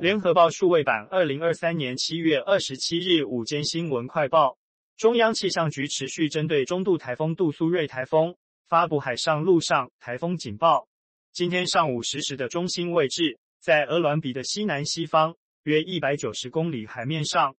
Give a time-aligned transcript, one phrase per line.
[0.00, 4.56] 联合报数位版，二零二三年七月二十七日午间新闻快报：
[4.96, 8.34] 中央气象局持续针对中度台风杜苏芮台风
[8.66, 10.88] 发布海上、陆上台风警报。
[11.34, 17.54] 今天上午十时的中心位置在鹅銮鼻的西南西方约一百九十公里海面上，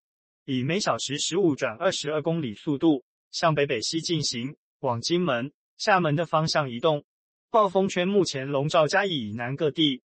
[0.45, 7.05] 以每小时十五转二十二公里速度向北北西进行，往金门、厦门的方向移动。
[7.51, 10.01] 暴风圈目前笼罩嘉义以南各地。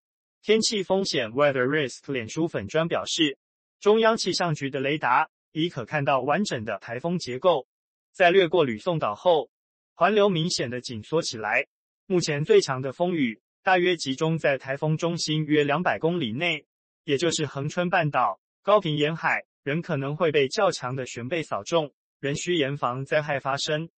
[0.47, 3.37] 天气风险 Weather Risk 脸书粉砖表示，
[3.81, 7.67] 中央气象局的雷达已可看到完整的台风结构。
[8.13, 9.49] 在掠过吕宋岛后，
[9.93, 11.67] 环流明显的紧缩起来。
[12.05, 16.65] 目前最强的风雨大约集中在台风中心约两百公里内，
[17.03, 23.89] 也就是恒春半岛、高屏沿海，仍可能会被较强的旋背扫中，仍需严防灾害发生。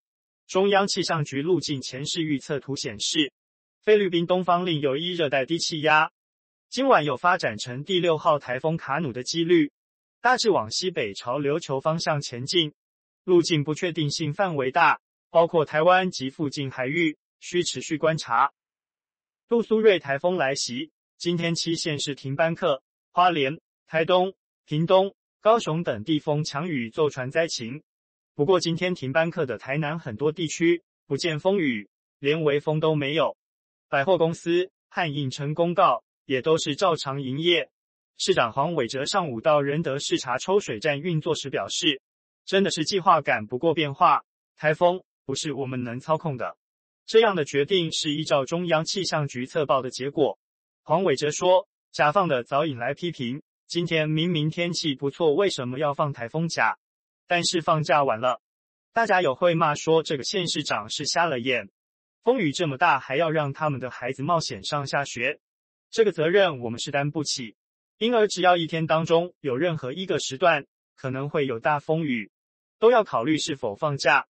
[0.48, 3.32] 中央气象局路径前视预测图显示，
[3.84, 6.10] 菲律宾东方另有一热带低气压。
[6.70, 9.72] 今晚有发展成第六号台风卡努的几率，
[10.20, 12.72] 大致往西北朝琉球方向前进，
[13.24, 18.52] 路径不确定性范围大，包括台湾及附近海域，需持续观察。
[19.48, 22.80] 杜苏芮台风来袭，今天七县市停班课，
[23.10, 24.32] 花莲、台东、
[24.64, 27.82] 屏东、高雄等地风强雨骤传灾情。
[28.36, 33.36] 不过今天停班课的台南很多地区不见风雨，连微风都没有。
[33.88, 36.04] 百货公司汉影城公告。
[36.30, 37.68] 也都是照常营业。
[38.16, 42.00] 市长黄伟哲上午到仁德视察抽水站运作时表示
[42.46, 44.22] ：“真的是计划赶不过变化，
[44.56, 46.56] 台风不是我们能操控的。
[47.04, 50.38] 这样的决定是依照中央气象局测报的结果。”
[50.84, 56.78] 黄伟哲说：“假放的早引来批评，今天明明天气不错，为什么要放台风假？
[57.26, 58.40] 但是放假晚了，
[58.92, 61.68] 大家有会骂说这个县市长是瞎了眼。
[62.22, 65.40] 风雨这么大，还要让他们的孩子冒险上下学。”
[65.90, 67.56] 这个责任我们是担不起，
[67.98, 70.64] 因而只要一天当中有任何一个时段
[70.94, 72.30] 可能会有大风雨，
[72.78, 74.26] 都要考虑是否放假。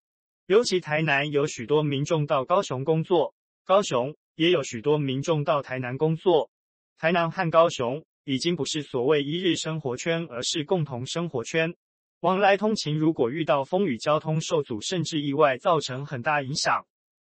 [0.47, 3.34] 尤其台南有许多民众到高雄工作，
[3.65, 6.50] 高雄也有许多民众到台南工作。
[6.99, 11.75] 台南和高雄已经不是所谓一日生活圈，而是共同生活圈。
[12.20, 16.87] 往来通勤如果遇到风雨，交通受阻，甚至意外造成很大影响，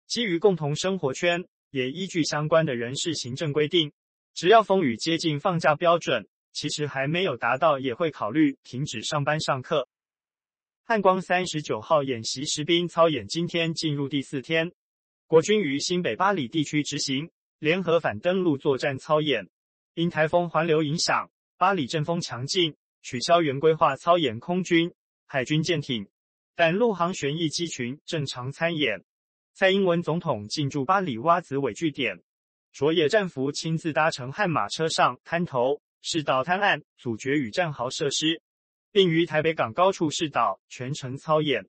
[0.07, 3.93] 基于共同生活圈，也依据相关的人事行政规定。
[4.35, 9.89] 只要风雨接近放假标准，其实还没有达到，也会考虑停止上班上课。
[10.85, 14.73] 汉光三十九号演习实兵操演今天进入第四天，
[15.27, 19.49] 国军于新北八里地区执行联合反登陆作战操演。
[19.95, 24.93] 因台风环流影响，八里阵风强劲，取消原规划操演空军、
[25.27, 26.09] 海军舰艇，
[26.55, 29.05] 但陆航旋翼机群正常参演。
[29.53, 32.23] 蔡英文总统进驻八里洼子尾据点。
[32.73, 38.41] 着野战服亲自搭乘悍马车上滩头试导滩岸阻绝与战壕设施，
[38.93, 41.67] 并于台北港高处试导全程操演。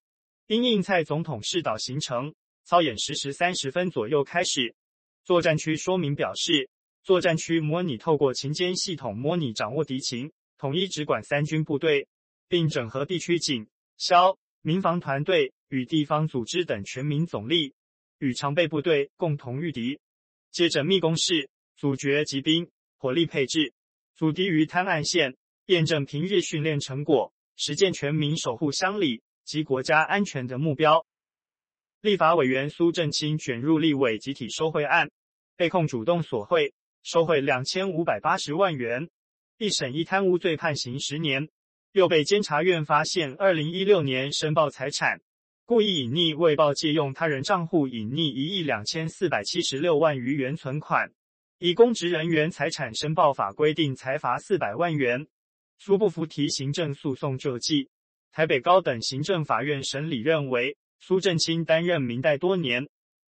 [0.47, 4.75] 因应蔡总统试导行程，操演十时三十分左右开始。
[5.23, 6.69] 作战区说明表示，
[7.03, 12.07] 作战区模拟透过情监系统模拟掌握敌情，统一直管三军部队，
[12.47, 17.73] 并整合地区警、消、民防团队与地方组织等全民总力，
[18.19, 20.00] 与常备部队共同御敌。
[20.51, 23.73] 接着密攻势，阻绝击兵，火力配置，
[24.16, 31.06] 阻敌于滩岸线，验证平日训练成果，实践全民守护乡里及国家安全的目标。
[32.01, 35.09] 立法委员苏震清卷入立委集体收贿案，
[35.56, 39.09] 被控主动索贿，收贿两千五百八十万元，
[39.57, 41.47] 一审一贪污罪判刑十年，
[41.94, 45.22] 又被监察院发现二零一六年申报财产。
[45.71, 51.09] 故意隐匿未报借用他人账户隐匿一亿两千四百七十六万余元存款，
[51.59, 55.25] 以公职人员财产申报法规定裁罚四百万元。
[55.77, 57.89] 苏不服提行政诉讼救济。
[58.33, 62.85] 台北高等行政法院审理认为，苏正清担任民代多年，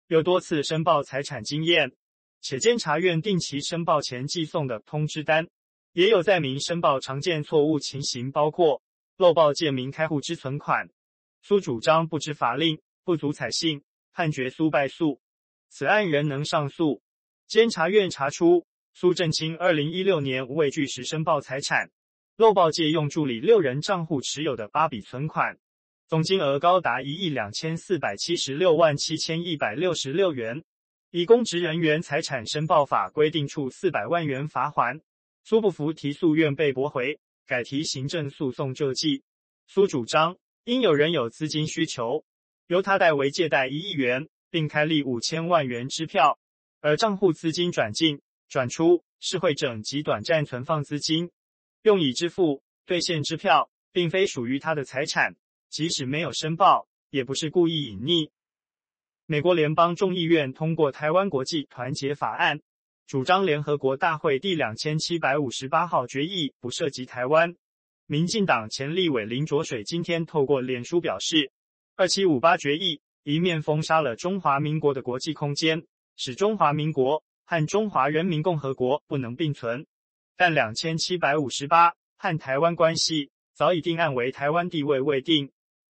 [0.07, 1.93] 有多次申报财产经验，
[2.41, 5.47] 且监察院定期申报前寄送的通知单，
[5.93, 8.81] 也有载明申报常见错误情形，包括
[9.16, 10.89] 漏报借名开户之存款。
[11.45, 15.19] 苏主张不知法令，不足采信，判决苏败诉。
[15.67, 17.01] 此案仍能上诉。
[17.47, 21.91] 监察院查出苏震清二零一六年无畏惧时申报财产，
[22.37, 25.57] 漏报借用助理六人账户持有的八笔存款，
[26.07, 30.63] 总金额高达一亿两千四百七十六万七千一百六十六元，
[31.11, 35.01] 以公职人员财产申报法规定处四百万元罚锾。
[35.43, 39.23] 苏不服提诉愿被驳回，改提行政诉讼救济。
[39.67, 40.37] 苏主张。
[40.65, 42.23] 因有人有资金需求，
[42.67, 46.39] 由他代为借贷一亿元，并开立五千万元支票，
[46.79, 51.31] 而账户资金转进、转出是汇整及短暂存放资金。
[51.81, 55.35] 用以支付兑现支票，并非属于他的财产，
[55.69, 58.29] 即使没有申报，也不是故意隐匿。
[59.25, 62.59] 美国联邦众议院通过《台湾国际团结法案》，
[63.05, 67.53] 主张联合国大会第两千七百五十八号决议不涉及台湾。
[68.05, 71.50] 民进党前立委林卓水今天透过脸书表示，
[71.96, 75.82] 二七五八决议一面封杀了中华民国的国际空间，
[76.17, 79.85] 使中华民国和中华人民共和国不能并存。
[80.35, 85.49] 但两千七百五十八和台湾关系早已定案为台湾地位未定，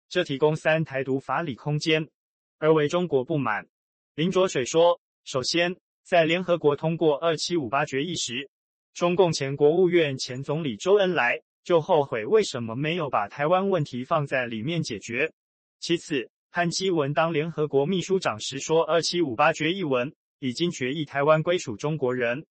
[0.09, 2.09] 这提供三台独法理空间，
[2.57, 3.67] 而为中国不满。
[4.15, 8.49] 林卓水说，首先，在联合国通过二七五八决议时，
[8.95, 15.31] 中共前国务院前总理周恩来就后悔为什么没有把台湾问题放在里面解决。
[15.79, 22.47] 其次，潘基文当联合国秘书长时说，二七五八决议文已经决议台湾归属中国人。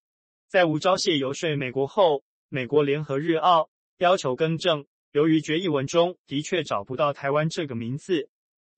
[0.46, 8.28] 在无朝谢游说美国后，美国联合日澳要求更正，由于决议文中的确找不到台湾这个名字，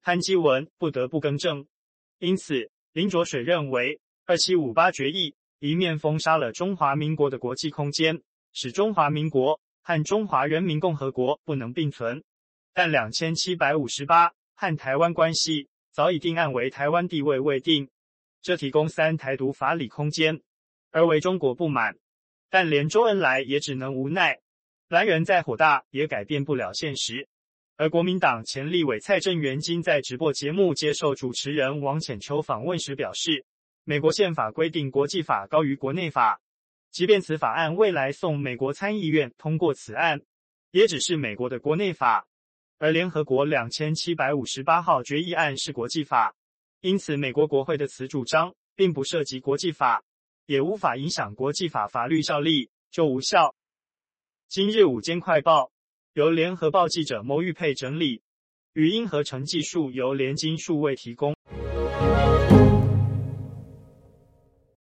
[0.00, 1.66] 潘基文不得不更正。
[2.18, 8.22] 因此，林卓水认为，二七五八决议一面封杀了中华民国的国际空间，
[8.54, 9.60] 使中华民国
[9.90, 12.20] 和中华人民共和国不能并存；
[12.72, 17.90] 但两千七百五十八和台湾关系早已定案为台湾地位未定，
[18.40, 20.40] 这提供三台独法理空间。
[20.92, 21.96] 而为中国不满，
[22.50, 24.38] 但连周恩来也只能无奈。
[24.88, 27.28] 蓝人再火大也改变不了现实。
[27.76, 33.44] 而国民党前立委蔡正元今在直播节目接受主持人王浅秋访问时表示，
[33.82, 36.40] 美国宪法规定国际法高于国内法，
[36.90, 40.20] 即便此法案未来送美国参议院通过此案，
[40.72, 42.26] 也只是美国的国内法。
[42.78, 46.34] 而联合国两千七百五十八号决议案是国际法，
[46.80, 50.02] 因此美国国会的此主张并不涉及国际法。
[50.46, 53.54] 也无法影响国际法法律效力，就无效。
[54.48, 55.70] 今日午间快报
[56.14, 58.20] 由联合报记者牟玉佩整理，
[58.72, 61.36] 语音合成技术由联经数位提供。